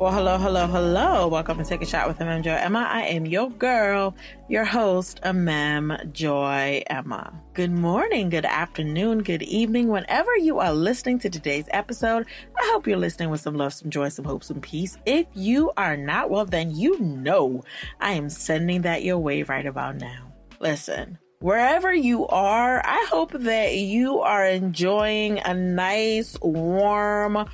[0.00, 1.28] Well, hello, hello, hello.
[1.28, 2.88] Welcome to Take a Shot with Mem Joy Emma.
[2.90, 4.16] I am your girl,
[4.48, 7.38] your host, Mem Joy Emma.
[7.52, 12.24] Good morning, good afternoon, good evening, whenever you are listening to today's episode.
[12.58, 14.96] I hope you're listening with some love, some joy, some hope, some peace.
[15.04, 17.62] If you are not, well, then you know
[18.00, 20.32] I am sending that your way right about now.
[20.60, 27.46] Listen, wherever you are, I hope that you are enjoying a nice, warm,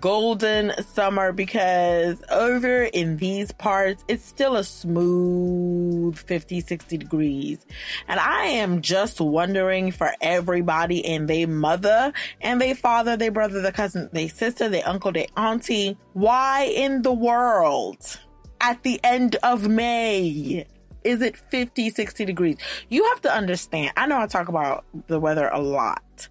[0.00, 7.66] golden summer because over in these parts it's still a smooth 50 60 degrees.
[8.08, 13.60] And i am just wondering for everybody and they mother and they father they brother
[13.60, 18.18] their cousin they sister their uncle their auntie why in the world
[18.60, 20.66] at the end of may
[21.04, 22.56] is it 50 60 degrees?
[22.88, 26.28] You have to understand i know i talk about the weather a lot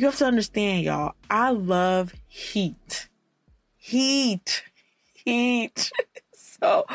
[0.00, 1.12] you have to understand, y'all.
[1.28, 3.10] I love heat.
[3.76, 4.64] Heat.
[5.12, 5.92] Heat.
[6.32, 6.86] so,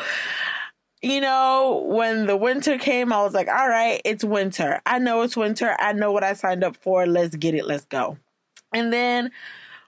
[1.02, 4.82] you know, when the winter came, I was like, all right, it's winter.
[4.86, 5.76] I know it's winter.
[5.78, 7.06] I know what I signed up for.
[7.06, 7.64] Let's get it.
[7.64, 8.18] Let's go.
[8.74, 9.30] And then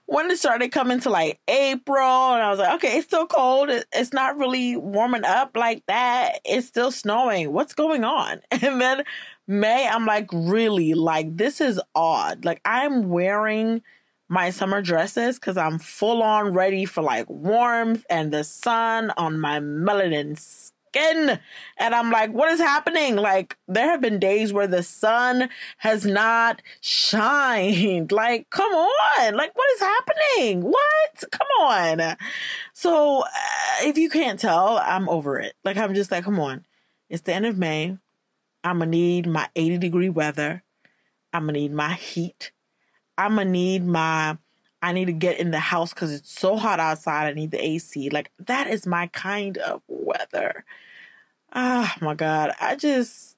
[0.05, 3.69] when it started coming to like April, and I was like, okay, it's still cold.
[3.91, 6.39] It's not really warming up like that.
[6.45, 7.51] It's still snowing.
[7.51, 8.39] What's going on?
[8.51, 9.03] And then
[9.49, 12.45] May, I'm like, really, like, this is odd.
[12.45, 13.81] Like, I'm wearing
[14.27, 19.39] my summer dresses because I'm full on ready for like warmth and the sun on
[19.39, 21.39] my melanin skin.
[21.79, 23.15] And I'm like, what is happening?
[23.15, 28.11] Like, there have been days where the sun has not shined.
[28.19, 29.33] Like, come on.
[29.33, 30.61] Like, what is happening?
[30.61, 31.23] What?
[31.31, 32.17] Come on.
[32.73, 33.27] So, uh,
[33.81, 35.53] if you can't tell, I'm over it.
[35.63, 36.65] Like, I'm just like, come on.
[37.09, 37.97] It's the end of May.
[38.63, 40.63] I'm gonna need my 80 degree weather.
[41.33, 42.51] I'm gonna need my heat.
[43.17, 44.37] I'm gonna need my
[44.81, 47.27] I need to get in the house because it's so hot outside.
[47.27, 48.09] I need the AC.
[48.09, 50.63] Like that is my kind of weather.
[51.53, 52.51] Oh my God.
[52.61, 53.35] I just,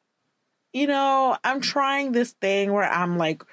[0.74, 3.44] you know, I'm trying this thing where I'm like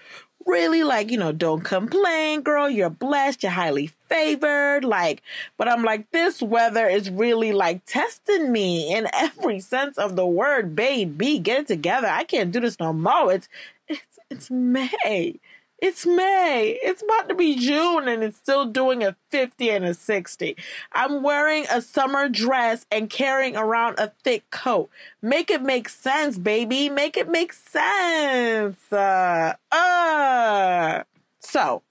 [0.48, 2.68] really like, you know, don't complain, girl.
[2.68, 3.42] You're blessed.
[3.42, 4.84] You're highly favored.
[4.84, 5.22] Like,
[5.56, 10.26] but I'm like, this weather is really like testing me in every sense of the
[10.26, 10.74] word.
[10.74, 12.08] Baby, get it together.
[12.08, 13.32] I can't do this no more.
[13.32, 13.48] It's,
[13.86, 15.38] it's, it's May.
[15.80, 16.76] It's May.
[16.82, 20.56] It's about to be June and it's still doing a 50 and a 60.
[20.90, 24.90] I'm wearing a summer dress and carrying around a thick coat.
[25.22, 26.88] Make it make sense, baby.
[26.88, 28.92] Make it make sense.
[28.92, 31.04] Uh, uh.
[31.38, 31.82] So,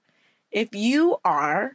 [0.50, 1.74] if you are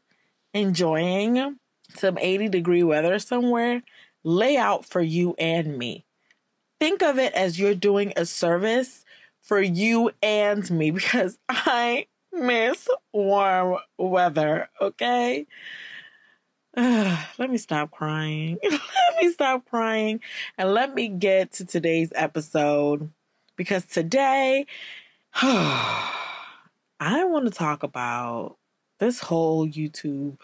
[0.53, 1.57] enjoying
[1.95, 3.81] some 80 degree weather somewhere,
[4.23, 6.05] lay out for you and me.
[6.79, 9.03] Think of it as you're doing a service
[9.43, 15.45] for you and me because I miss warm weather, okay?
[16.75, 18.57] let me stop crying.
[18.63, 20.21] let me stop crying
[20.57, 23.11] and let me get to today's episode
[23.55, 24.65] because today
[25.35, 28.57] I want to talk about
[28.99, 30.37] this whole YouTube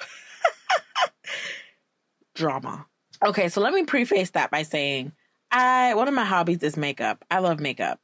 [2.36, 2.86] drama.
[3.26, 5.14] Okay, so let me preface that by saying
[5.52, 7.26] I one of my hobbies is makeup.
[7.32, 8.00] I love makeup.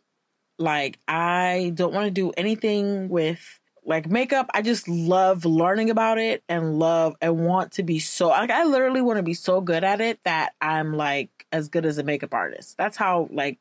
[0.58, 4.50] Like, I don't want to do anything with like makeup.
[4.54, 8.64] I just love learning about it and love and want to be so like I
[8.64, 12.04] literally want to be so good at it that I'm like as good as a
[12.04, 12.78] makeup artist.
[12.78, 13.60] That's how like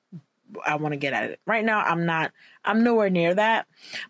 [0.65, 1.41] I want to get at it.
[1.47, 2.33] Right now I'm not
[2.65, 3.67] I'm nowhere near that,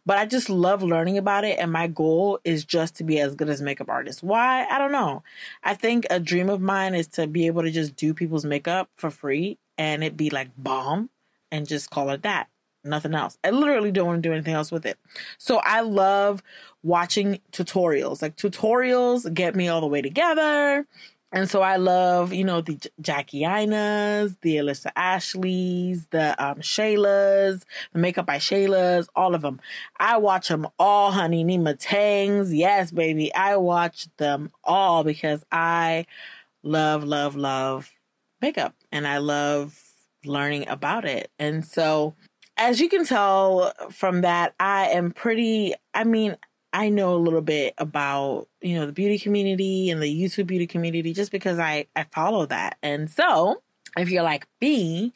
[0.07, 3.35] but I just love learning about it and my goal is just to be as
[3.35, 4.23] good as makeup artist.
[4.23, 4.67] Why?
[4.67, 5.23] I don't know.
[5.65, 8.89] I think a dream of mine is to be able to just do people's makeup
[8.97, 11.11] for free and it be like bomb
[11.51, 12.49] and just call it that
[12.85, 13.39] nothing else.
[13.45, 14.99] I literally don't want to do anything else with it.
[15.39, 16.43] So I love
[16.83, 18.23] watching tutorials.
[18.23, 20.87] Like tutorials get me all the way together.
[21.33, 27.65] And so I love, you know, the Jackie Ainas, the Alissa Ashleys, the um, Shaylas,
[27.93, 29.61] the Makeup by Shaylas, all of them.
[29.99, 31.45] I watch them all, honey.
[31.45, 32.55] Nyma Tangs.
[32.55, 33.35] Yes, baby.
[33.35, 36.07] I watch them all because I
[36.63, 37.91] love, love, love
[38.41, 39.81] makeup and I love
[40.25, 41.31] learning about it.
[41.39, 42.15] And so
[42.57, 46.37] as you can tell from that, I am pretty, I mean,
[46.73, 50.67] I know a little bit about, you know, the beauty community and the YouTube beauty
[50.67, 52.79] community just because I, I follow that.
[52.83, 53.63] And so,
[53.97, 55.13] if you're like me,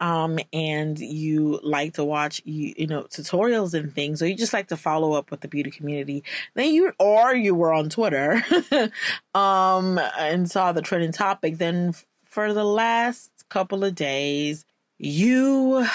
[0.00, 4.54] um, and you like to watch, you, you know, tutorials and things, or you just
[4.54, 6.24] like to follow up with the beauty community,
[6.54, 8.42] then you, or you were on Twitter,
[9.34, 11.94] um, and saw the trending topic, then
[12.24, 14.64] for the last couple of days,
[14.98, 15.86] you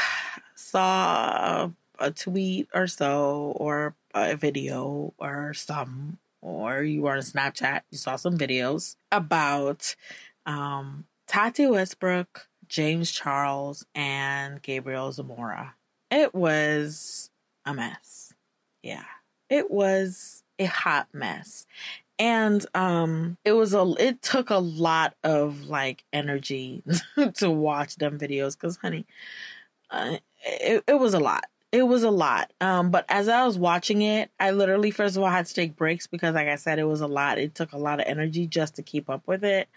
[0.77, 7.81] saw a tweet or so or a video or some or you were on Snapchat,
[7.89, 9.95] you saw some videos about
[10.45, 15.73] um, Tati Westbrook, James Charles, and Gabriel Zamora.
[16.11, 17.31] It was
[17.65, 18.33] a mess.
[18.83, 19.03] Yeah.
[19.49, 21.65] It was a hot mess.
[22.19, 26.83] And um it was a it took a lot of like energy
[27.35, 29.05] to watch them videos cuz honey
[29.91, 32.53] uh, it, it was a lot it was a lot.
[32.61, 35.75] Um, but as I was watching it, I literally first of all had to take
[35.75, 37.37] breaks because, like I said, it was a lot.
[37.37, 39.67] It took a lot of energy just to keep up with it,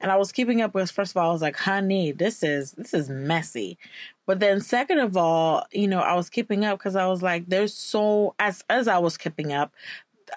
[0.00, 0.90] and I was keeping up with.
[0.90, 3.78] First of all, I was like, "Honey, this is this is messy,"
[4.26, 7.46] but then second of all, you know, I was keeping up because I was like,
[7.48, 9.72] "There's so as as I was keeping up,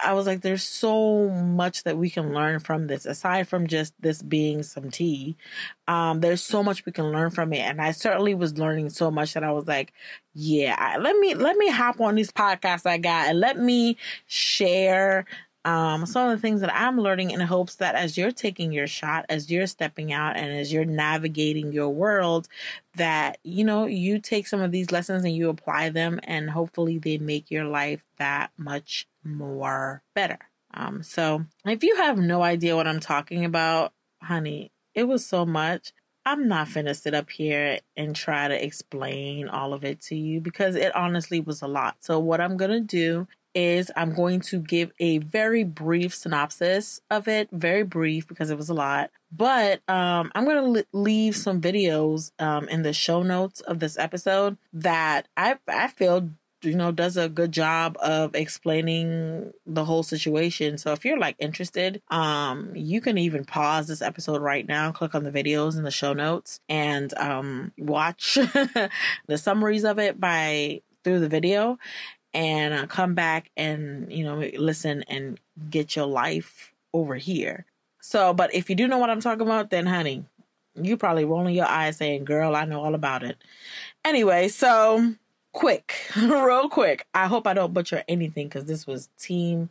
[0.04, 3.94] I was like, there's so much that we can learn from this, aside from just
[4.00, 5.36] this being some tea.
[5.88, 9.12] Um, there's so much we can learn from it, and I certainly was learning so
[9.12, 9.94] much that I was like,
[10.34, 13.98] yeah, let me let me hop on these podcasts I got and let me
[14.28, 15.26] share
[15.64, 18.88] um, some of the things that I'm learning in hopes that as you're taking your
[18.88, 22.48] shot, as you're stepping out, and as you're navigating your world,
[22.96, 26.98] that you know you take some of these lessons and you apply them, and hopefully
[26.98, 30.40] they make your life that much more better.
[30.74, 35.46] Um, so if you have no idea what I'm talking about, honey, it was so
[35.46, 35.92] much.
[36.26, 40.40] I'm not finna sit up here and try to explain all of it to you
[40.40, 41.98] because it honestly was a lot.
[42.02, 47.28] So, what I'm gonna do is I'm going to give a very brief synopsis of
[47.28, 49.12] it, very brief because it was a lot.
[49.32, 53.98] But um, I'm going to leave some videos um, in the show notes of this
[53.98, 56.30] episode that I I feel
[56.64, 61.36] you know does a good job of explaining the whole situation so if you're like
[61.40, 65.84] interested um you can even pause this episode right now click on the videos in
[65.84, 68.36] the show notes and um watch
[69.28, 71.78] the summaries of it by through the video
[72.34, 77.66] and uh, come back and you know listen and get your life over here.
[78.02, 80.26] So, but if you do know what I'm talking about, then honey,
[80.76, 83.38] you probably rolling your eyes saying, "Girl, I know all about it."
[84.04, 85.14] Anyway, so
[85.52, 87.08] quick, real quick.
[87.14, 89.70] I hope I don't butcher anything because this was team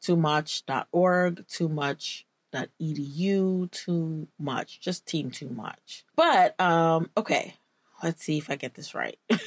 [0.00, 2.24] too much.org, too much
[2.80, 7.54] edu too much just team too much but um okay
[8.02, 9.18] let's see if i get this right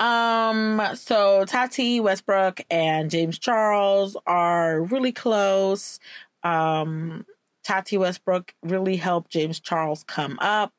[0.00, 6.00] Um, so Tati Westbrook and James Charles are really close.
[6.42, 7.26] Um,
[7.62, 10.72] Tati Westbrook really helped James Charles come up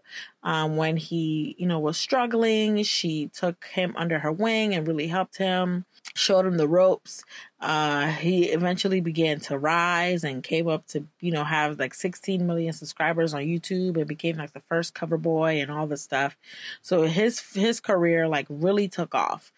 [0.44, 2.84] um, when he, you know, was struggling.
[2.84, 5.86] She took him under her wing and really helped him
[6.16, 7.24] showed him the ropes.
[7.60, 12.46] Uh, he eventually began to rise and came up to, you know, have like 16
[12.46, 16.38] million subscribers on YouTube and became like the first cover boy and all this stuff.
[16.82, 19.52] So his his career like really took off.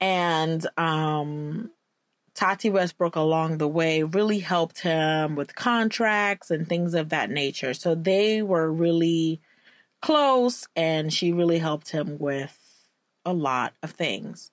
[0.00, 1.70] And um
[2.40, 7.74] Tati Westbrook along the way really helped him with contracts and things of that nature.
[7.74, 9.42] So they were really
[10.00, 12.58] close and she really helped him with
[13.26, 14.52] a lot of things.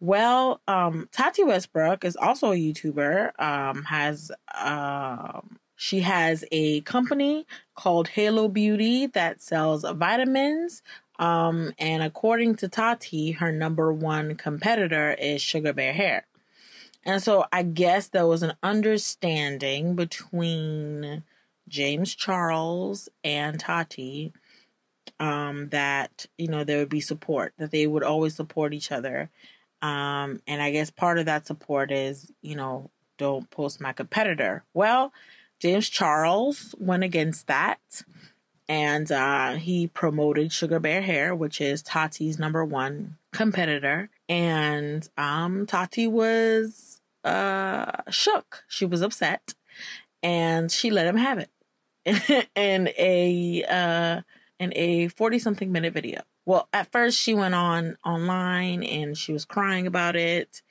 [0.00, 3.40] Well, um, Tati Westbrook is also a YouTuber.
[3.40, 7.46] Um, has um, she has a company
[7.76, 10.82] called Halo Beauty that sells vitamins.
[11.20, 16.26] Um, and according to Tati, her number one competitor is Sugar Bear Hair.
[17.04, 21.24] And so I guess there was an understanding between
[21.68, 24.32] James Charles and Tati
[25.18, 29.30] um, that you know there would be support, that they would always support each other,
[29.82, 34.64] um, and I guess part of that support is, you know, don't post my competitor.
[34.72, 35.12] Well,
[35.58, 37.80] James Charles went against that
[38.68, 44.08] and uh, he promoted Sugar Bear Hair, which is Tati's number one competitor.
[44.28, 48.64] And um, Tati was uh, shook.
[48.68, 49.54] She was upset
[50.22, 54.22] and she let him have it in a uh,
[54.58, 59.32] in a 40 something minute video well, at first she went on online and she
[59.32, 60.62] was crying about it,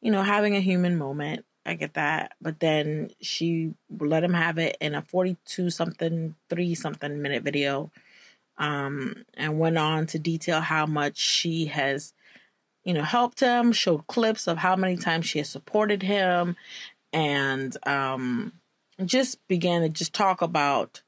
[0.00, 1.44] you know, having a human moment.
[1.66, 2.32] I get that.
[2.40, 7.90] But then she let him have it in a 42 something, 3 something minute video.
[8.56, 12.12] Um, and went on to detail how much she has,
[12.88, 16.56] you know, helped him, showed clips of how many times she has supported him,
[17.12, 18.54] and um,
[19.04, 21.02] just began to just talk about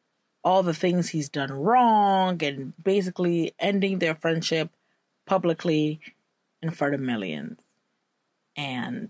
[0.44, 4.68] all the things he's done wrong and basically ending their friendship
[5.26, 6.00] publicly
[6.60, 7.58] in front of millions.
[8.58, 9.08] And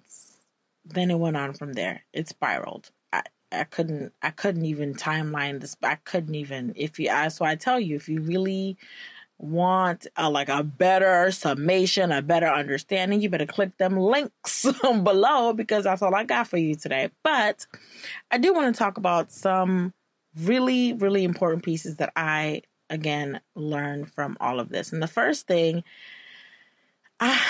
[0.84, 2.04] then it went on from there.
[2.12, 2.92] It spiraled.
[3.12, 7.44] I, I couldn't I couldn't even timeline this I couldn't even if you I so
[7.44, 8.76] I tell you if you really
[9.40, 15.52] want a, like a better summation, a better understanding, you better click them links below
[15.52, 17.10] because that's all I got for you today.
[17.22, 17.66] But
[18.30, 19.94] I do want to talk about some
[20.38, 24.92] really, really important pieces that I, again, learned from all of this.
[24.92, 25.84] And the first thing,
[27.18, 27.40] I,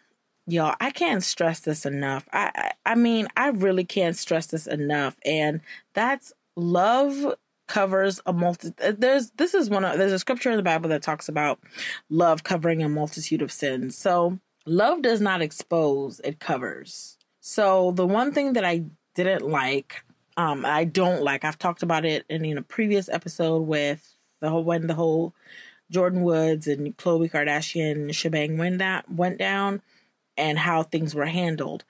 [0.46, 2.28] y'all, I can't stress this enough.
[2.32, 5.16] I, I, I mean, I really can't stress this enough.
[5.24, 5.62] And
[5.94, 7.34] that's love
[7.68, 10.88] covers a multi uh, there's this is one of there's a scripture in the bible
[10.88, 11.60] that talks about
[12.10, 13.96] love covering a multitude of sins.
[13.96, 17.16] So love does not expose it covers.
[17.40, 18.84] So the one thing that i
[19.14, 20.02] didn't like
[20.36, 24.50] um i don't like i've talked about it in, in a previous episode with the
[24.50, 25.34] whole when the whole
[25.92, 29.82] Jordyn Woods and Khloe Kardashian shebang went that went down
[30.36, 31.84] and how things were handled.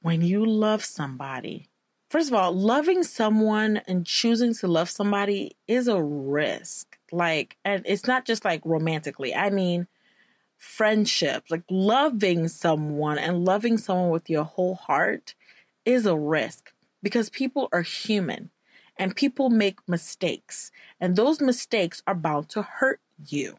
[0.00, 1.68] When you love somebody
[2.14, 6.96] first of all, loving someone and choosing to love somebody is a risk.
[7.10, 9.34] Like, and it's not just like romantically.
[9.34, 9.88] I mean,
[10.56, 15.34] friendships, like loving someone and loving someone with your whole heart
[15.84, 18.50] is a risk because people are human
[18.96, 23.56] and people make mistakes, and those mistakes are bound to hurt you.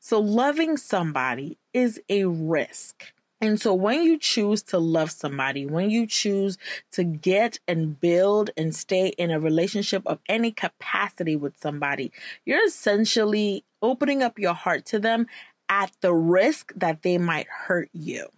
[0.00, 3.12] So, loving somebody is a risk.
[3.40, 6.56] And so when you choose to love somebody, when you choose
[6.92, 12.12] to get and build and stay in a relationship of any capacity with somebody,
[12.46, 15.26] you're essentially opening up your heart to them
[15.68, 18.28] at the risk that they might hurt you.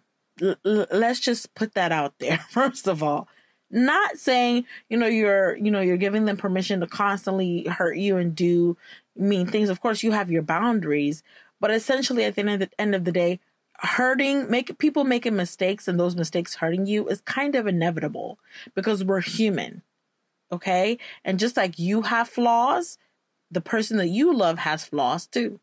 [0.43, 3.28] L- let's just put that out there first of all.
[3.71, 8.17] Not saying, you know, you're, you know, you're giving them permission to constantly hurt you
[8.17, 8.78] and do
[9.14, 9.69] mean things.
[9.69, 11.23] Of course, you have your boundaries,
[11.61, 13.40] but essentially at the end of the, end of the day,
[13.78, 18.38] hurting make people making mistakes and those mistakes hurting you is kind of inevitable
[18.75, 19.82] because we're human
[20.50, 20.99] okay?
[21.25, 22.99] And just like you have flaws
[23.50, 25.61] the person that you love has flaws too.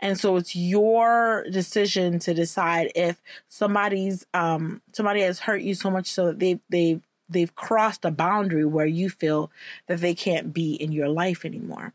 [0.00, 5.90] And so it's your decision to decide if somebody's um somebody has hurt you so
[5.90, 9.50] much so that they they they've crossed a boundary where you feel
[9.86, 11.92] that they can't be in your life anymore.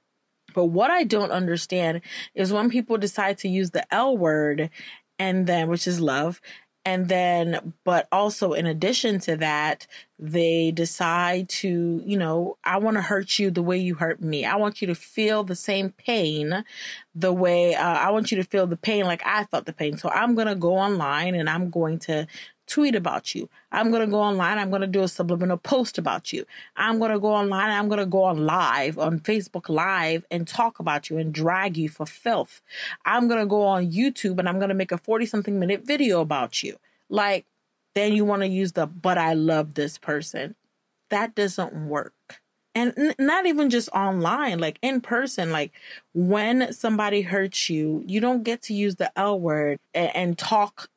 [0.53, 2.01] But what I don't understand
[2.33, 4.69] is when people decide to use the L word
[5.19, 6.41] and then which is love
[6.85, 9.87] and then but also in addition to that
[10.19, 14.45] they decide to you know i want to hurt you the way you hurt me.
[14.45, 16.63] I want you to feel the same pain
[17.15, 19.97] the way uh, i want you to feel the pain like i felt the pain.
[19.97, 22.27] So i'm going to go online and i'm going to
[22.67, 23.49] tweet about you.
[23.71, 24.57] I'm going to go online.
[24.57, 26.45] I'm going to do a subliminal post about you.
[26.75, 27.71] I'm going to go online.
[27.71, 31.77] I'm going to go on live on Facebook Live and talk about you and drag
[31.77, 32.61] you for filth.
[33.05, 35.85] I'm going to go on YouTube and I'm going to make a 40 something minute
[35.85, 36.77] video about you.
[37.09, 37.45] Like,
[37.93, 40.55] then you want to use the, but I love this person.
[41.09, 42.41] That doesn't work.
[42.75, 45.51] And n- not even just online, like in person.
[45.51, 45.71] Like
[46.13, 50.89] when somebody hurts you, you don't get to use the L word and, and talk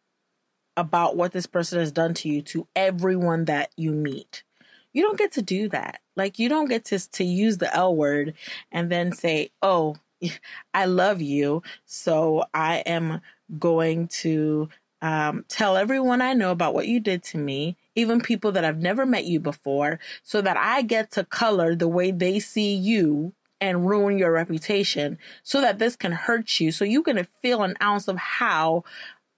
[0.78, 4.44] about what this person has done to you to everyone that you meet.
[4.92, 6.00] You don't get to do that.
[6.16, 8.34] Like you don't get to to use the L word
[8.70, 9.96] and then say, "Oh,
[10.74, 13.20] I love you, so I am
[13.58, 14.68] going to
[15.02, 18.78] um, tell everyone I know about what you did to me, even people that I've
[18.80, 23.32] never met you before, so that I get to color the way they see you
[23.60, 26.70] and ruin your reputation so that this can hurt you.
[26.70, 28.84] So you can feel an ounce of how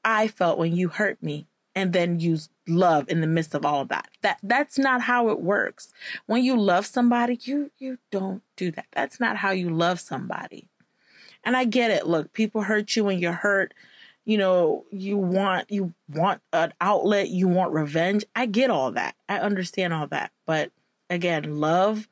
[0.05, 3.83] I felt when you hurt me and then use love in the midst of all
[3.83, 4.09] of that.
[4.23, 5.93] That that's not how it works.
[6.27, 8.87] When you love somebody, you you don't do that.
[8.93, 10.69] That's not how you love somebody.
[11.45, 12.07] And I get it.
[12.07, 13.73] Look, people hurt you when you're hurt.
[14.25, 18.25] You know, you want you want an outlet, you want revenge.
[18.35, 19.15] I get all that.
[19.29, 20.33] I understand all that.
[20.47, 20.71] But
[21.09, 22.09] again, love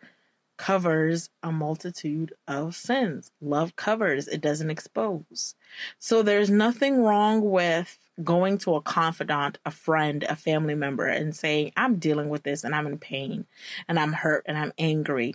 [0.58, 3.30] covers a multitude of sins.
[3.40, 5.54] Love covers, it doesn't expose.
[5.98, 11.34] So there's nothing wrong with going to a confidant, a friend, a family member, and
[11.34, 13.46] saying, I'm dealing with this and I'm in pain
[13.88, 15.34] and I'm hurt and I'm angry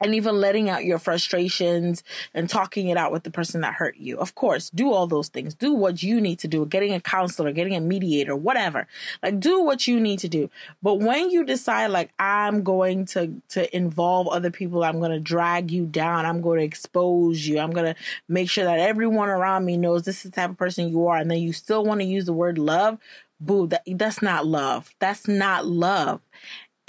[0.00, 2.02] and even letting out your frustrations
[2.34, 4.18] and talking it out with the person that hurt you.
[4.18, 5.54] Of course, do all those things.
[5.54, 8.86] Do what you need to do, getting a counselor, getting a mediator, whatever.
[9.22, 10.50] Like do what you need to do.
[10.82, 15.20] But when you decide like I'm going to to involve other people, I'm going to
[15.20, 19.28] drag you down, I'm going to expose you, I'm going to make sure that everyone
[19.28, 21.84] around me knows this is the type of person you are and then you still
[21.84, 22.98] want to use the word love,
[23.40, 24.94] boo, that that's not love.
[24.98, 26.20] That's not love.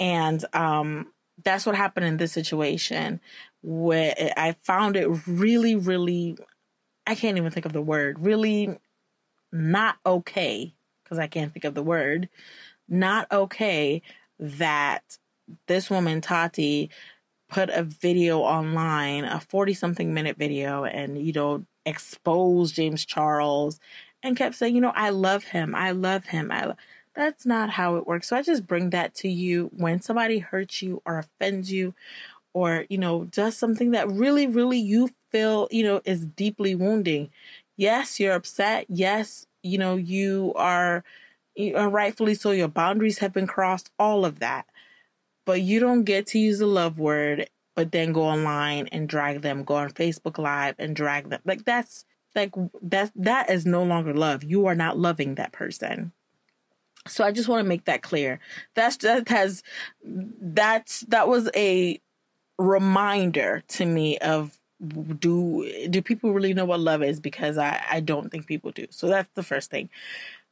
[0.00, 1.08] And um
[1.44, 3.20] that's what happened in this situation
[3.62, 6.36] where I found it really, really,
[7.06, 8.76] I can't even think of the word, really
[9.52, 12.28] not okay, because I can't think of the word,
[12.88, 14.02] not okay
[14.38, 15.18] that
[15.66, 16.90] this woman, Tati,
[17.48, 23.78] put a video online, a 40 something minute video, and, you know, expose James Charles
[24.22, 25.74] and kept saying, you know, I love him.
[25.74, 26.50] I love him.
[26.50, 26.76] I lo-.
[27.14, 28.28] That's not how it works.
[28.28, 31.94] So I just bring that to you when somebody hurts you or offends you
[32.54, 37.30] or, you know, does something that really really you feel, you know, is deeply wounding.
[37.76, 38.86] Yes, you're upset.
[38.88, 41.04] Yes, you know, you are,
[41.54, 44.66] you are rightfully so your boundaries have been crossed, all of that.
[45.44, 49.42] But you don't get to use the love word but then go online and drag
[49.42, 51.40] them, go on Facebook Live and drag them.
[51.44, 52.04] Like that's
[52.34, 52.52] like
[52.82, 54.44] that that is no longer love.
[54.44, 56.12] You are not loving that person.
[57.06, 58.38] So I just want to make that clear.
[58.74, 59.62] That's that has
[60.04, 62.00] that's that was a
[62.58, 64.58] reminder to me of
[65.18, 68.86] do do people really know what love is because I I don't think people do.
[68.90, 69.90] So that's the first thing.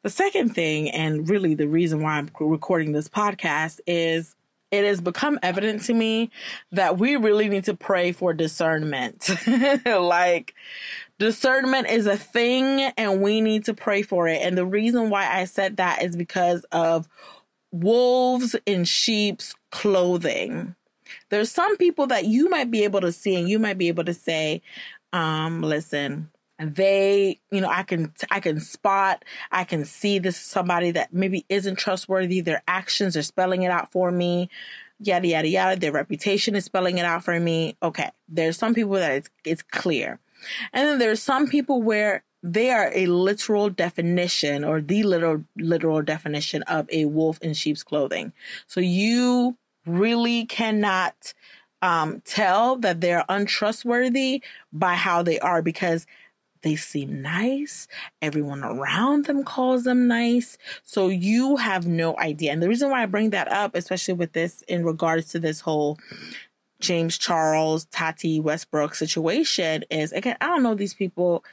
[0.02, 4.34] The second thing and really the reason why I'm recording this podcast is
[4.70, 6.30] it has become evident to me
[6.72, 9.28] that we really need to pray for discernment.
[9.84, 10.54] like,
[11.20, 14.40] discernment is a thing and we need to pray for it.
[14.42, 17.06] And the reason why I said that is because of
[17.70, 20.74] wolves in sheep's clothing.
[21.28, 24.04] There's some people that you might be able to see and you might be able
[24.04, 24.62] to say,
[25.12, 30.44] um, listen, they you know i can i can spot i can see this is
[30.44, 32.42] somebody that maybe isn't trustworthy.
[32.42, 34.50] Their actions are spelling it out for me.
[34.98, 35.80] Yada yada yada.
[35.80, 37.78] Their reputation is spelling it out for me.
[37.82, 38.10] Okay.
[38.28, 40.18] There's some people that it's it's clear
[40.72, 46.02] and then there's some people where they are a literal definition or the literal literal
[46.02, 48.32] definition of a wolf in sheep's clothing
[48.66, 49.56] so you
[49.86, 51.34] really cannot
[51.82, 54.42] um, tell that they're untrustworthy
[54.72, 56.06] by how they are because
[56.62, 57.88] they seem nice.
[58.20, 60.58] Everyone around them calls them nice.
[60.82, 62.52] So you have no idea.
[62.52, 65.60] And the reason why I bring that up, especially with this in regards to this
[65.60, 65.98] whole
[66.80, 71.44] James Charles, Tati Westbrook situation, is again, I don't know these people.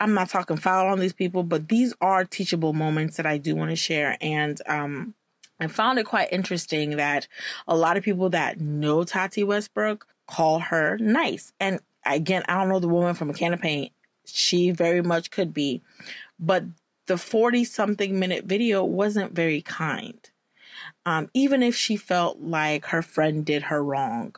[0.00, 3.54] I'm not talking foul on these people, but these are teachable moments that I do
[3.54, 4.18] want to share.
[4.20, 5.14] And um,
[5.60, 7.28] I found it quite interesting that
[7.68, 11.52] a lot of people that know Tati Westbrook call her nice.
[11.60, 13.92] And again, I don't know the woman from a can of paint
[14.24, 15.82] she very much could be.
[16.38, 16.64] But
[17.06, 20.18] the 40 something minute video wasn't very kind.
[21.06, 24.36] Um, even if she felt like her friend did her wrong,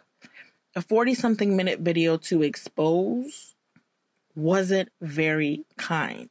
[0.76, 3.54] a 40 something minute video to expose
[4.34, 6.28] wasn't very kind.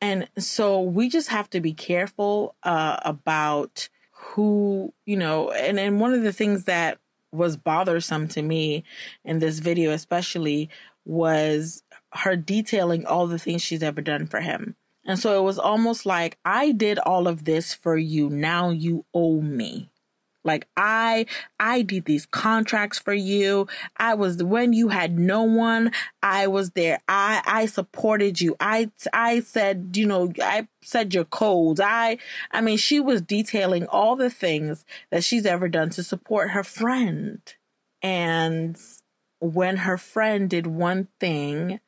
[0.00, 6.00] And so we just have to be careful uh, about who, you know, and, and
[6.00, 6.98] one of the things that
[7.32, 8.82] was bothersome to me
[9.24, 10.70] in this video, especially,
[11.04, 14.74] was her detailing all the things she's ever done for him.
[15.04, 18.30] And so it was almost like, I did all of this for you.
[18.30, 19.90] Now you owe me.
[20.44, 21.26] Like I,
[21.58, 23.66] I did these contracts for you.
[23.96, 27.00] I was, when you had no one, I was there.
[27.08, 28.56] I, I supported you.
[28.58, 31.80] I, I said, you know, I said your codes.
[31.80, 32.18] I,
[32.50, 36.64] I mean, she was detailing all the things that she's ever done to support her
[36.64, 37.40] friend.
[38.02, 38.80] And
[39.40, 41.80] when her friend did one thing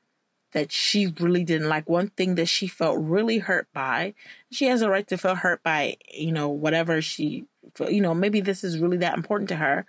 [0.52, 4.14] that she really didn't like, one thing that she felt really hurt by.
[4.50, 7.46] She has a right to feel hurt by, you know, whatever she,
[7.88, 9.87] you know, maybe this is really that important to her.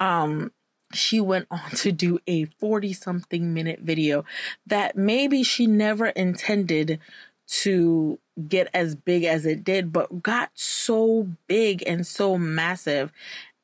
[0.00, 0.52] Um,
[0.92, 4.24] she went on to do a 40 something minute video
[4.66, 7.00] that maybe she never intended
[7.48, 13.12] to get as big as it did, but got so big and so massive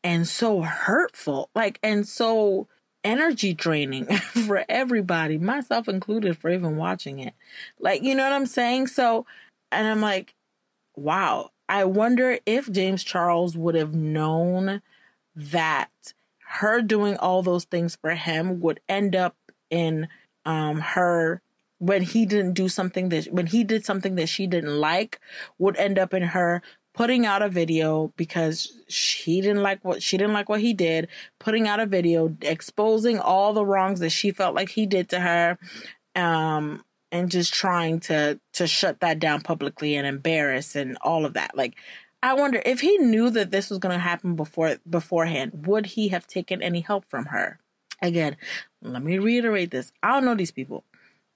[0.05, 1.51] and so hurtful.
[1.55, 2.69] Like, and so
[3.05, 4.07] energy draining
[4.47, 7.35] for everybody, myself included, for even watching it.
[7.81, 8.89] Like, you know what I'm saying?
[8.89, 9.27] So,
[9.71, 10.35] and I'm like,
[10.97, 14.83] wow, I wonder if James Charles would have known
[15.35, 15.91] that
[16.47, 19.37] her doing all those things for him would end up
[19.71, 20.09] in
[20.45, 21.41] um her
[21.79, 25.21] when he didn't do something that when he did something that she didn't like
[25.59, 26.63] would end up in her
[26.95, 31.09] putting out a video because she didn't like what she didn't like what he did,
[31.39, 35.21] putting out a video exposing all the wrongs that she felt like he did to
[35.21, 35.59] her
[36.15, 41.35] um and just trying to to shut that down publicly and embarrass and all of
[41.35, 41.57] that.
[41.57, 41.75] Like
[42.23, 46.09] I wonder if he knew that this was going to happen before beforehand, would he
[46.09, 47.59] have taken any help from her?
[48.01, 48.37] Again,
[48.81, 49.93] let me reiterate this.
[50.03, 50.85] I don't know these people,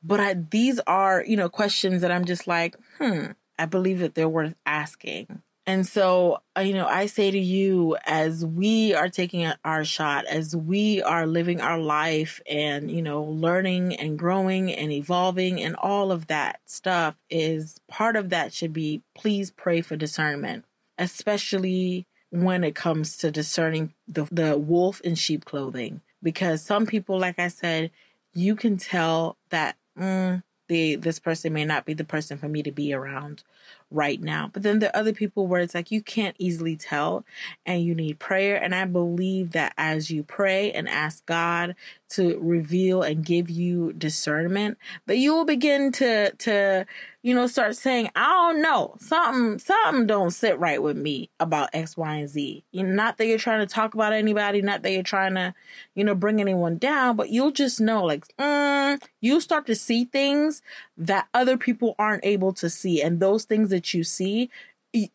[0.03, 3.27] but I, these are, you know, questions that I'm just like, hmm,
[3.59, 5.43] I believe that they're worth asking.
[5.69, 10.25] And so, uh, you know, I say to you, as we are taking our shot,
[10.27, 15.75] as we are living our life and, you know, learning and growing and evolving and
[15.75, 20.65] all of that stuff is part of that should be please pray for discernment,
[20.99, 26.01] especially when it comes to discerning the, the wolf in sheep clothing.
[26.23, 27.91] Because some people, like I said,
[28.33, 32.63] you can tell that mm, the this person may not be the person for me
[32.63, 33.43] to be around
[33.91, 34.51] right now.
[34.53, 37.25] But then there are other people where it's like you can't easily tell
[37.65, 38.57] and you need prayer.
[38.57, 41.75] And I believe that as you pray and ask God
[42.11, 46.87] to reveal and give you discernment, but you will begin to to
[47.23, 51.71] you know start saying, I don't know, something something don't sit right with me about
[51.73, 52.65] X, Y, and Z.
[52.71, 55.55] You know, not that you're trying to talk about anybody, not that you're trying to,
[55.95, 60.05] you know, bring anyone down, but you'll just know like mm, you start to see
[60.05, 60.63] things
[60.97, 64.51] that other people aren't able to see, and those things that you see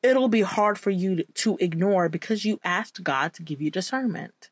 [0.03, 4.49] it'll be hard for you to ignore because you asked God to give you discernment.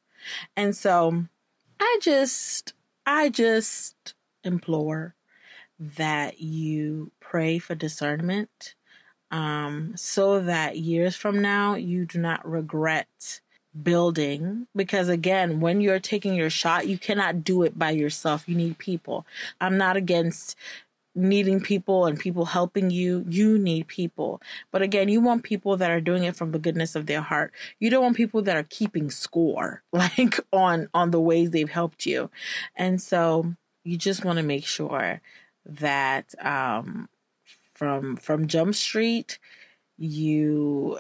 [0.56, 1.26] And so
[1.80, 2.74] I just,
[3.06, 4.14] I just
[4.44, 5.16] implore
[5.80, 8.76] that you pray for discernment
[9.32, 13.42] um, so that years from now you do not regret
[13.84, 18.50] building because again when you're taking your shot you cannot do it by yourself.
[18.50, 19.26] You need people.
[19.62, 20.56] I'm not against
[21.16, 24.42] needing people and people helping you, you need people.
[24.72, 27.54] But again, you want people that are doing it from the goodness of their heart.
[27.80, 32.06] You don't want people that are keeping score like on on the ways they've helped
[32.06, 32.30] you.
[32.76, 35.22] And so you just want to make sure
[35.66, 37.10] that um
[37.74, 39.40] from from Jump Street
[39.98, 41.00] you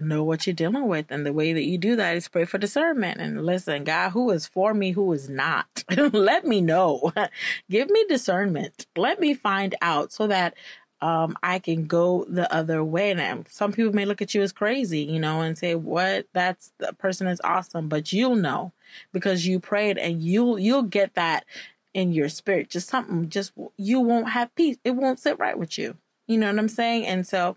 [0.00, 1.06] know what you're dealing with.
[1.10, 4.30] And the way that you do that is pray for discernment and listen, God, who
[4.30, 5.84] is for me, who is not?
[6.12, 7.12] Let me know.
[7.70, 8.86] Give me discernment.
[8.96, 10.54] Let me find out so that
[11.00, 13.12] um, I can go the other way.
[13.12, 16.26] And some people may look at you as crazy, you know, and say, "What?
[16.32, 18.72] That's the person is awesome," but you'll know
[19.12, 21.44] because you prayed, and you'll you'll get that
[21.92, 22.70] in your spirit.
[22.70, 24.78] Just something, just you won't have peace.
[24.84, 25.96] It won't sit right with you.
[26.26, 27.06] You know what I'm saying?
[27.06, 27.56] And so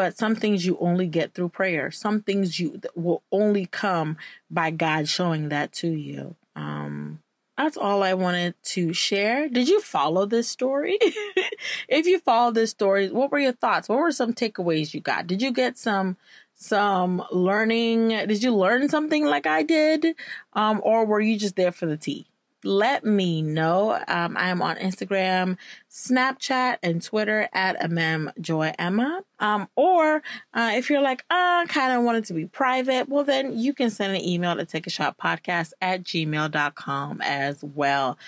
[0.00, 1.90] but some things you only get through prayer.
[1.90, 4.16] Some things you will only come
[4.50, 6.36] by God showing that to you.
[6.56, 7.20] Um,
[7.58, 9.50] that's all I wanted to share.
[9.50, 10.96] Did you follow this story?
[11.86, 13.90] if you follow this story, what were your thoughts?
[13.90, 15.26] What were some takeaways you got?
[15.26, 16.16] Did you get some
[16.54, 18.08] some learning?
[18.08, 20.16] Did you learn something like I did?
[20.54, 22.29] Um, or were you just there for the tea?
[22.64, 23.98] Let me know.
[24.08, 25.56] Um, I am on Instagram,
[25.90, 29.22] Snapchat, and Twitter at mmjoyemma.
[29.38, 30.22] Um, or
[30.54, 33.58] uh, if you're like, I uh, kind of want it to be private, well, then
[33.58, 38.18] you can send an email to take a shot podcast at gmail.com as well.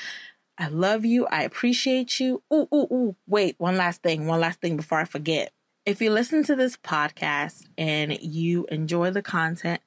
[0.58, 1.26] I love you.
[1.26, 2.42] I appreciate you.
[2.52, 3.16] Ooh, ooh, ooh.
[3.26, 4.26] Wait, one last thing.
[4.26, 5.52] One last thing before I forget.
[5.84, 9.80] If you listen to this podcast and you enjoy the content,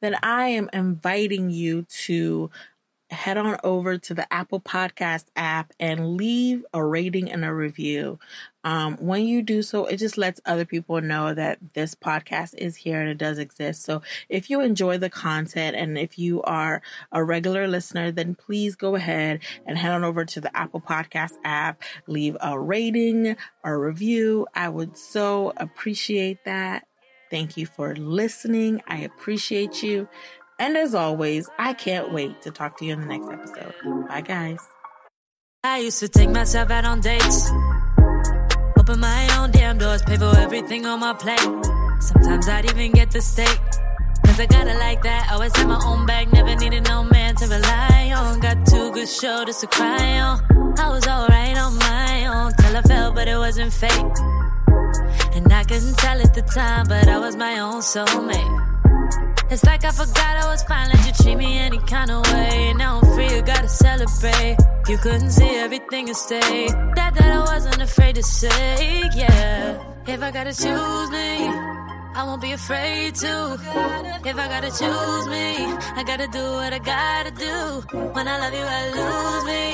[0.00, 2.50] then I am inviting you to
[3.12, 8.18] head on over to the Apple Podcast app and leave a rating and a review.
[8.64, 12.76] Um, when you do so, it just lets other people know that this podcast is
[12.76, 13.82] here and it does exist.
[13.82, 18.76] So if you enjoy the content and if you are a regular listener, then please
[18.76, 23.76] go ahead and head on over to the Apple Podcast app, leave a rating, a
[23.76, 24.46] review.
[24.54, 26.86] I would so appreciate that.
[27.30, 28.82] Thank you for listening.
[28.86, 30.06] I appreciate you.
[30.62, 33.74] And as always, I can't wait to talk to you in the next episode.
[34.06, 34.60] Bye, guys.
[35.64, 37.50] I used to take myself out on dates,
[38.78, 41.40] open my own damn doors, pay for everything on my plate.
[41.98, 43.58] Sometimes I'd even get the steak.
[44.24, 45.32] Cause I got it like that.
[45.32, 48.38] Always had my own bag, never needed no man to rely on.
[48.38, 50.78] Got two good shoulders to cry on.
[50.78, 54.16] I was alright on my own till I fell, but it wasn't fake.
[55.34, 58.71] And I couldn't tell at the time, but I was my own soulmate.
[59.50, 62.74] It's like I forgot I was fine, let you treat me any kind of way.
[62.74, 64.56] Now I'm free, you gotta celebrate.
[64.88, 66.68] You couldn't see everything and stay.
[66.96, 69.82] That that I wasn't afraid to say, yeah.
[70.06, 71.30] If I gotta choose me,
[72.14, 73.58] I won't be afraid to.
[74.24, 75.46] If I gotta choose me,
[76.00, 77.56] I gotta do what I gotta do.
[78.14, 79.64] When I love you, I lose me.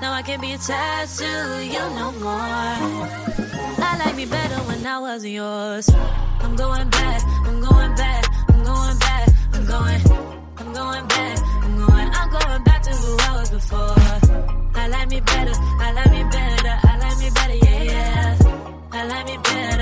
[0.00, 2.66] Now I can't be attached to you no more.
[3.88, 5.88] I like me better when I wasn't yours.
[6.40, 8.15] I'm going back, I'm going back going back.
[9.68, 10.00] I'm going,
[10.58, 11.38] I'm going back.
[11.42, 13.94] I'm going, I'm going back to who I was before.
[14.76, 15.52] I like me better.
[15.56, 16.78] I like me better.
[16.84, 17.54] I like me better.
[17.56, 18.38] Yeah, yeah.
[18.92, 19.75] I like me better.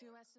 [0.00, 0.29] You asked.